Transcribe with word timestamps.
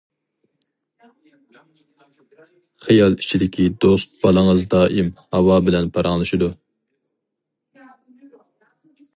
خىيال 2.85 3.17
ئىچىدىكى 3.23 3.67
دوست 3.85 4.17
بالىڭىز 4.25 4.65
دائىم 4.73 5.13
«ھاۋا» 5.27 5.61
بىلەن 5.69 5.93
پاراڭلىشىدۇ. 5.99 6.51